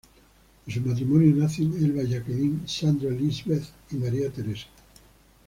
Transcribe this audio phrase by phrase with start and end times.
[0.65, 4.65] De su matrimonio nacen Elba Jacqueline, Sandra Lisbeth y María Teresa.